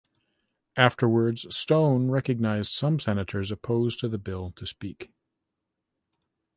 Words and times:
Afterwards 0.77 1.55
Stone 1.55 2.09
recognized 2.09 2.71
some 2.71 2.99
senators 2.99 3.51
opposed 3.51 3.99
to 3.99 4.07
the 4.07 4.17
bill 4.17 4.49
to 4.53 4.65
speak. 4.65 5.11